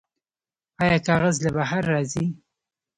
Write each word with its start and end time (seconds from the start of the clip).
آیا 0.81 0.97
کاغذ 1.07 1.35
له 1.45 1.49
بهر 1.57 1.83
راځي؟ 1.91 2.25